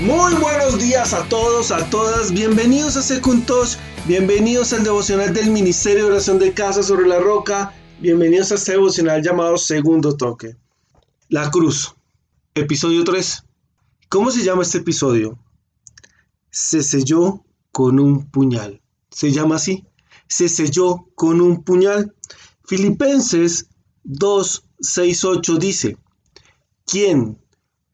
Muy 0.00 0.34
buenos 0.34 0.78
días 0.78 1.14
a 1.14 1.26
todos, 1.26 1.70
a 1.70 1.88
todas. 1.88 2.30
Bienvenidos 2.30 2.98
a 2.98 3.02
Secuntos. 3.02 3.78
Bienvenidos 4.04 4.74
al 4.74 4.84
devocional 4.84 5.32
del 5.32 5.50
Ministerio 5.50 6.04
de 6.04 6.10
Oración 6.10 6.38
de 6.38 6.52
Casa 6.52 6.82
sobre 6.82 7.08
la 7.08 7.18
Roca. 7.18 7.72
Bienvenidos 8.00 8.52
a 8.52 8.56
este 8.56 8.72
devocional 8.72 9.22
llamado 9.22 9.56
Segundo 9.56 10.14
Toque. 10.14 10.54
La 11.30 11.50
Cruz. 11.50 11.94
Episodio 12.54 13.04
3. 13.04 13.42
¿Cómo 14.10 14.30
se 14.30 14.44
llama 14.44 14.64
este 14.64 14.78
episodio? 14.78 15.38
Se 16.50 16.82
selló 16.82 17.42
con 17.72 17.98
un 17.98 18.30
puñal. 18.30 18.82
Se 19.10 19.32
llama 19.32 19.56
así. 19.56 19.86
Se 20.28 20.50
selló 20.50 21.06
con 21.14 21.40
un 21.40 21.64
puñal. 21.64 22.14
Filipenses 22.66 23.70
2, 24.04 24.62
6, 24.78 25.24
8 25.24 25.56
dice, 25.56 25.96
¿quién 26.84 27.38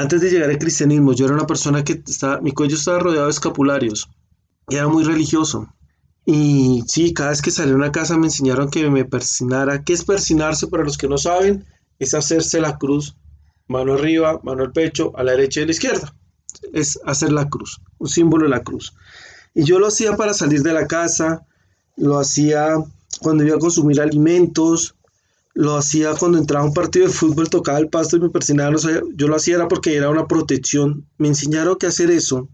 antes 0.00 0.20
de 0.20 0.30
llegar 0.30 0.50
al 0.50 0.58
cristianismo, 0.58 1.12
yo 1.12 1.26
era 1.26 1.34
una 1.34 1.46
persona 1.46 1.84
que 1.84 2.02
estaba, 2.06 2.40
mi 2.40 2.52
cuello 2.52 2.76
estaba 2.76 2.98
rodeado 2.98 3.26
de 3.26 3.32
escapularios 3.32 4.08
y 4.68 4.76
era 4.76 4.88
muy 4.88 5.04
religioso. 5.04 5.68
Y 6.24 6.84
sí, 6.86 7.14
cada 7.14 7.30
vez 7.30 7.40
que 7.40 7.50
salí 7.50 7.72
a 7.72 7.74
una 7.74 7.90
casa 7.90 8.18
me 8.18 8.26
enseñaron 8.26 8.70
que 8.70 8.88
me 8.90 9.04
persinara. 9.04 9.82
¿Qué 9.82 9.94
es 9.94 10.04
persinarse? 10.04 10.66
Para 10.66 10.84
los 10.84 10.98
que 10.98 11.08
no 11.08 11.16
saben, 11.16 11.64
es 11.98 12.14
hacerse 12.14 12.60
la 12.60 12.76
cruz, 12.76 13.16
mano 13.66 13.94
arriba, 13.94 14.38
mano 14.42 14.64
al 14.64 14.72
pecho, 14.72 15.12
a 15.16 15.22
la 15.22 15.32
derecha 15.32 15.60
y 15.60 15.62
a 15.62 15.66
la 15.66 15.72
izquierda. 15.72 16.14
Es 16.72 17.00
hacer 17.06 17.32
la 17.32 17.48
cruz, 17.48 17.80
un 17.98 18.08
símbolo 18.08 18.44
de 18.44 18.50
la 18.50 18.62
cruz. 18.62 18.92
Y 19.54 19.64
yo 19.64 19.78
lo 19.78 19.88
hacía 19.88 20.16
para 20.16 20.34
salir 20.34 20.62
de 20.62 20.74
la 20.74 20.86
casa, 20.86 21.46
lo 21.96 22.18
hacía 22.18 22.74
cuando 23.20 23.44
iba 23.44 23.56
a 23.56 23.60
consumir 23.60 24.00
alimentos, 24.00 24.94
lo 25.58 25.76
hacía 25.76 26.14
cuando 26.14 26.38
entraba 26.38 26.64
a 26.64 26.68
un 26.68 26.72
partido 26.72 27.08
de 27.08 27.12
fútbol, 27.12 27.50
tocaba 27.50 27.80
el 27.80 27.88
pasto 27.88 28.16
y 28.16 28.20
me 28.20 28.30
persinaba. 28.30 28.76
yo 29.12 29.26
lo 29.26 29.34
hacía 29.34 29.56
era 29.56 29.66
porque 29.66 29.96
era 29.96 30.08
una 30.08 30.28
protección. 30.28 31.08
Me 31.18 31.26
enseñaron 31.26 31.76
que 31.76 31.88
hacer 31.88 32.12
eso 32.12 32.48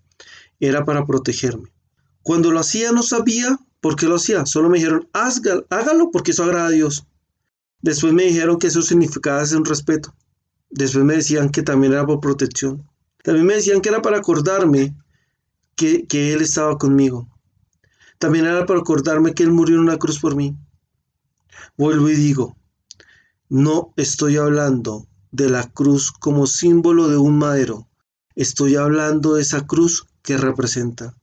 era 0.59 0.87
para 0.87 1.05
protegerme. 1.05 1.71
Cuando 2.23 2.51
lo 2.51 2.61
hacía 2.61 2.93
no 2.93 3.03
sabía 3.03 3.61
por 3.83 3.97
qué 3.97 4.07
lo 4.07 4.15
hacía. 4.15 4.47
Solo 4.47 4.71
me 4.71 4.79
dijeron, 4.79 5.07
hágalo 5.13 6.11
porque 6.13 6.31
eso 6.31 6.45
agrada 6.45 6.69
a 6.69 6.71
Dios. 6.71 7.07
Después 7.83 8.15
me 8.15 8.25
dijeron 8.25 8.59
que 8.59 8.69
eso 8.69 8.81
significaba 8.81 9.43
hacer 9.43 9.59
un 9.59 9.67
respeto. 9.67 10.15
Después 10.71 11.05
me 11.05 11.17
decían 11.17 11.51
que 11.51 11.63
también 11.63 11.93
era 11.93 12.07
por 12.07 12.21
protección. 12.21 12.89
También 13.23 13.45
me 13.45 13.57
decían 13.57 13.83
que 13.83 13.91
era 13.91 14.01
para 14.01 14.17
acordarme 14.17 14.97
que, 15.77 16.07
que 16.07 16.33
Él 16.33 16.41
estaba 16.41 16.79
conmigo. 16.79 17.29
También 18.19 18.47
era 18.47 18.65
para 18.65 18.81
acordarme 18.81 19.35
que 19.35 19.43
Él 19.43 19.53
murió 19.53 19.77
en 19.77 19.83
una 19.83 19.99
cruz 19.99 20.19
por 20.19 20.35
mí. 20.35 20.57
Vuelvo 21.77 22.09
y 22.09 22.15
digo, 22.15 22.57
no 23.55 23.93
estoy 23.97 24.37
hablando 24.37 25.07
de 25.31 25.49
la 25.49 25.71
cruz 25.71 26.11
como 26.11 26.49
símbolo 26.49 27.07
de 27.07 27.19
un 27.19 27.39
madero, 27.39 27.87
estoy 28.35 28.75
hablando 28.75 29.35
de 29.35 29.43
esa 29.43 29.65
cruz 29.65 30.09
que 30.23 30.37
representa. 30.37 31.15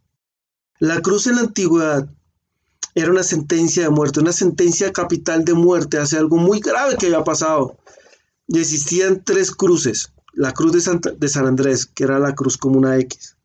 La 0.80 1.02
cruz 1.02 1.28
en 1.28 1.36
la 1.36 1.42
antigüedad 1.42 2.09
era 2.96 3.12
una 3.12 3.24
sentencia 3.24 3.84
de 3.84 3.90
muerte, 3.90 4.22
una 4.22 4.32
sentencia 4.32 4.94
capital 4.94 5.44
de 5.44 5.56
muerte 5.56 5.98
hace 5.98 6.18
algo 6.18 6.38
muy 6.38 6.62
grave 6.62 6.96
que 6.96 7.08
había 7.08 7.25
pasado. 7.25 7.78
Y 8.48 8.59
existían 8.59 9.24
tres 9.25 9.52
cruces. 9.52 10.13
La 10.31 10.53
cruz 10.53 10.72
de 10.72 11.28
San 11.28 11.46
Andrés, 11.46 11.86
que 11.86 12.06
era 12.06 12.18
la 12.18 12.34
cruz 12.34 12.58
como 12.58 12.78
una 12.78 12.98
X. 12.98 13.36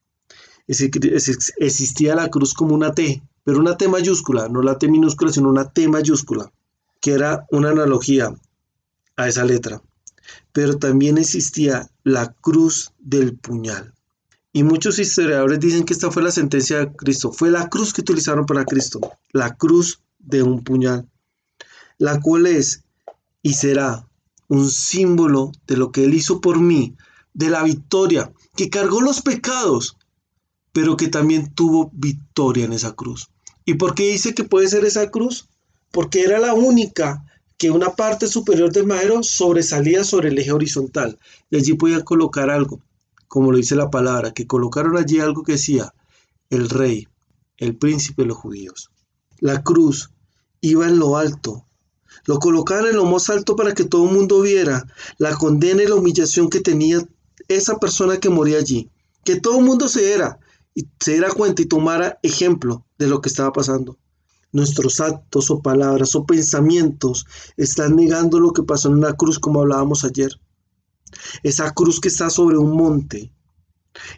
Existía 0.68 2.14
la 2.14 2.30
cruz 2.30 2.54
como 2.54 2.72
una 2.72 2.94
T, 2.94 3.20
pero 3.42 3.58
una 3.58 3.76
T 3.76 3.88
mayúscula, 3.88 4.48
no 4.48 4.62
la 4.62 4.78
T 4.78 4.86
minúscula, 4.86 5.32
sino 5.32 5.48
una 5.48 5.72
T 5.72 5.88
mayúscula, 5.88 6.52
que 7.00 7.14
era 7.14 7.46
una 7.50 7.70
analogía 7.70 8.32
a 9.16 9.28
esa 9.28 9.44
letra. 9.44 9.82
Pero 10.52 10.78
también 10.78 11.18
existía 11.18 11.90
la 12.04 12.32
cruz 12.32 12.92
del 12.98 13.36
puñal. 13.36 13.94
Y 14.52 14.62
muchos 14.62 14.98
historiadores 14.98 15.60
dicen 15.60 15.84
que 15.84 15.92
esta 15.92 16.10
fue 16.10 16.22
la 16.22 16.30
sentencia 16.30 16.78
de 16.78 16.92
Cristo. 16.96 17.32
Fue 17.32 17.50
la 17.50 17.68
cruz 17.68 17.92
que 17.92 18.00
utilizaron 18.00 18.46
para 18.46 18.64
Cristo. 18.64 19.00
La 19.32 19.54
cruz 19.54 20.00
de 20.18 20.42
un 20.42 20.64
puñal. 20.64 21.08
La 21.98 22.20
cual 22.20 22.46
es 22.46 22.82
y 23.42 23.54
será 23.54 24.08
un 24.48 24.70
símbolo 24.70 25.52
de 25.66 25.76
lo 25.76 25.92
que 25.92 26.04
Él 26.04 26.14
hizo 26.14 26.40
por 26.40 26.58
mí, 26.58 26.96
de 27.34 27.50
la 27.50 27.62
victoria, 27.62 28.32
que 28.56 28.70
cargó 28.70 29.00
los 29.00 29.20
pecados, 29.20 29.96
pero 30.72 30.96
que 30.96 31.08
también 31.08 31.52
tuvo 31.54 31.90
victoria 31.92 32.64
en 32.64 32.72
esa 32.72 32.92
cruz. 32.92 33.30
¿Y 33.64 33.74
por 33.74 33.94
qué 33.94 34.10
dice 34.10 34.34
que 34.34 34.44
puede 34.44 34.68
ser 34.68 34.84
esa 34.84 35.10
cruz? 35.10 35.48
Porque 35.90 36.22
era 36.22 36.38
la 36.38 36.54
única 36.54 37.25
que 37.58 37.70
una 37.70 37.94
parte 37.94 38.26
superior 38.26 38.70
del 38.72 38.86
madero 38.86 39.22
sobresalía 39.22 40.04
sobre 40.04 40.28
el 40.28 40.38
eje 40.38 40.52
horizontal 40.52 41.18
y 41.50 41.56
allí 41.56 41.74
podían 41.74 42.02
colocar 42.02 42.50
algo, 42.50 42.80
como 43.28 43.50
lo 43.50 43.58
dice 43.58 43.76
la 43.76 43.90
palabra, 43.90 44.32
que 44.32 44.46
colocaron 44.46 44.96
allí 44.96 45.20
algo 45.20 45.42
que 45.42 45.52
decía 45.52 45.94
el 46.50 46.68
rey, 46.68 47.08
el 47.56 47.76
príncipe 47.76 48.22
de 48.22 48.28
los 48.28 48.36
judíos. 48.36 48.90
La 49.38 49.62
cruz 49.62 50.10
iba 50.60 50.86
en 50.86 50.98
lo 50.98 51.16
alto, 51.16 51.66
lo 52.24 52.38
colocaron 52.38 52.88
en 52.88 52.96
lo 52.96 53.04
más 53.04 53.30
alto 53.30 53.56
para 53.56 53.74
que 53.74 53.84
todo 53.84 54.06
el 54.06 54.14
mundo 54.14 54.40
viera 54.42 54.84
la 55.18 55.34
condena 55.36 55.82
y 55.82 55.86
la 55.86 55.94
humillación 55.94 56.50
que 56.50 56.60
tenía 56.60 57.06
esa 57.48 57.78
persona 57.78 58.18
que 58.18 58.30
moría 58.30 58.58
allí, 58.58 58.90
que 59.24 59.40
todo 59.40 59.58
el 59.58 59.64
mundo 59.64 59.88
se 59.88 60.12
era 60.12 60.38
y 60.74 60.86
se 61.00 61.12
diera 61.12 61.30
cuenta 61.30 61.62
y 61.62 61.66
tomara 61.66 62.18
ejemplo 62.22 62.84
de 62.98 63.06
lo 63.06 63.20
que 63.20 63.28
estaba 63.28 63.52
pasando. 63.52 63.96
Nuestros 64.56 65.00
actos 65.00 65.50
o 65.50 65.60
palabras 65.60 66.14
o 66.14 66.24
pensamientos 66.24 67.26
están 67.58 67.94
negando 67.94 68.40
lo 68.40 68.54
que 68.54 68.62
pasó 68.62 68.88
en 68.88 68.94
una 68.94 69.12
cruz 69.12 69.38
como 69.38 69.60
hablábamos 69.60 70.02
ayer. 70.02 70.30
Esa 71.42 71.74
cruz 71.74 72.00
que 72.00 72.08
está 72.08 72.30
sobre 72.30 72.56
un 72.56 72.74
monte. 72.74 73.30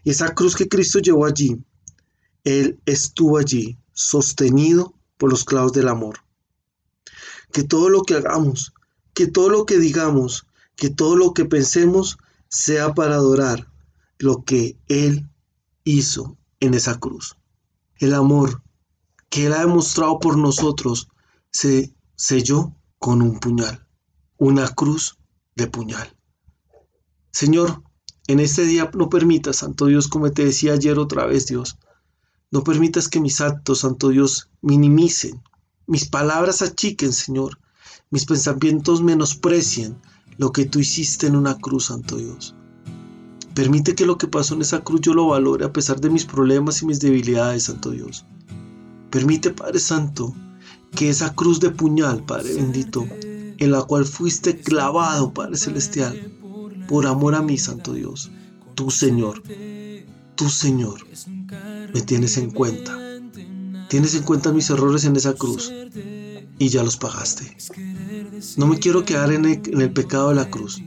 Esa 0.04 0.36
cruz 0.36 0.54
que 0.54 0.68
Cristo 0.68 1.00
llevó 1.00 1.26
allí. 1.26 1.60
Él 2.44 2.78
estuvo 2.86 3.36
allí 3.36 3.78
sostenido 3.92 4.94
por 5.16 5.28
los 5.28 5.44
clavos 5.44 5.72
del 5.72 5.88
amor. 5.88 6.20
Que 7.50 7.64
todo 7.64 7.88
lo 7.88 8.02
que 8.02 8.14
hagamos, 8.14 8.72
que 9.14 9.26
todo 9.26 9.48
lo 9.48 9.66
que 9.66 9.78
digamos, 9.78 10.46
que 10.76 10.88
todo 10.88 11.16
lo 11.16 11.34
que 11.34 11.46
pensemos 11.46 12.16
sea 12.48 12.94
para 12.94 13.16
adorar 13.16 13.66
lo 14.20 14.44
que 14.44 14.78
Él 14.86 15.28
hizo 15.82 16.36
en 16.60 16.74
esa 16.74 17.00
cruz. 17.00 17.36
El 17.96 18.14
amor 18.14 18.62
que 19.28 19.46
Él 19.46 19.52
ha 19.52 19.60
demostrado 19.60 20.18
por 20.18 20.36
nosotros 20.36 21.08
se 21.50 21.94
selló 22.16 22.74
con 22.98 23.22
un 23.22 23.38
puñal, 23.38 23.86
una 24.36 24.68
cruz 24.68 25.18
de 25.54 25.66
puñal. 25.66 26.16
Señor, 27.30 27.82
en 28.26 28.40
este 28.40 28.64
día 28.64 28.90
no 28.94 29.08
permitas, 29.08 29.56
Santo 29.56 29.86
Dios, 29.86 30.08
como 30.08 30.30
te 30.30 30.44
decía 30.44 30.74
ayer 30.74 30.98
otra 30.98 31.26
vez, 31.26 31.46
Dios, 31.46 31.78
no 32.50 32.64
permitas 32.64 33.08
que 33.08 33.20
mis 33.20 33.40
actos, 33.40 33.80
Santo 33.80 34.08
Dios, 34.08 34.50
minimicen, 34.62 35.42
mis 35.86 36.08
palabras 36.08 36.62
achiquen, 36.62 37.12
Señor, 37.12 37.58
mis 38.10 38.24
pensamientos 38.24 39.02
menosprecien 39.02 39.98
lo 40.36 40.52
que 40.52 40.64
tú 40.64 40.78
hiciste 40.78 41.26
en 41.26 41.36
una 41.36 41.58
cruz, 41.58 41.86
Santo 41.86 42.16
Dios. 42.16 42.54
Permite 43.54 43.94
que 43.94 44.06
lo 44.06 44.18
que 44.18 44.28
pasó 44.28 44.54
en 44.54 44.62
esa 44.62 44.84
cruz 44.84 45.00
yo 45.00 45.14
lo 45.14 45.26
valore 45.26 45.64
a 45.64 45.72
pesar 45.72 46.00
de 46.00 46.10
mis 46.10 46.24
problemas 46.24 46.80
y 46.80 46.86
mis 46.86 47.00
debilidades, 47.00 47.64
Santo 47.64 47.90
Dios. 47.90 48.24
Permite, 49.10 49.50
Padre 49.50 49.78
Santo, 49.78 50.34
que 50.94 51.10
esa 51.10 51.34
cruz 51.34 51.60
de 51.60 51.70
puñal, 51.70 52.24
Padre 52.24 52.54
bendito, 52.54 53.06
en 53.22 53.70
la 53.70 53.82
cual 53.82 54.04
fuiste 54.04 54.58
clavado, 54.58 55.32
Padre 55.32 55.56
Celestial, 55.56 56.32
por 56.88 57.06
amor 57.06 57.34
a 57.34 57.42
mí, 57.42 57.58
Santo 57.58 57.92
Dios, 57.92 58.30
tú, 58.74 58.90
Señor, 58.90 59.42
tú, 60.34 60.48
Señor, 60.48 61.06
me 61.92 62.00
tienes 62.02 62.36
en 62.36 62.50
cuenta. 62.50 62.96
Tienes 63.88 64.14
en 64.14 64.22
cuenta 64.22 64.52
mis 64.52 64.68
errores 64.68 65.04
en 65.04 65.16
esa 65.16 65.32
cruz 65.32 65.72
y 66.58 66.68
ya 66.68 66.82
los 66.82 66.96
pagaste. 66.96 67.56
No 68.56 68.66
me 68.66 68.78
quiero 68.78 69.04
quedar 69.04 69.32
en 69.32 69.46
el, 69.46 69.62
en 69.64 69.80
el 69.80 69.92
pecado 69.92 70.28
de 70.28 70.34
la 70.34 70.50
cruz. 70.50 70.82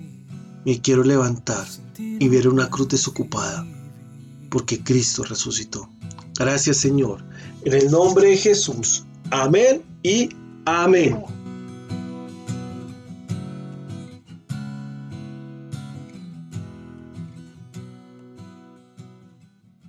Me 0.65 0.79
quiero 0.81 1.03
levantar 1.03 1.67
y 1.97 2.27
ver 2.27 2.47
una 2.47 2.69
cruz 2.69 2.89
desocupada, 2.89 3.65
porque 4.49 4.83
Cristo 4.83 5.23
resucitó. 5.23 5.89
Gracias 6.41 6.77
Señor 6.77 7.23
en 7.65 7.73
el 7.73 7.91
nombre 7.91 8.29
de 8.29 8.37
Jesús. 8.37 9.05
Amén 9.29 9.83
y 10.03 10.29
amén. 10.65 11.23